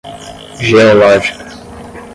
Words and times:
geológica 0.63 1.29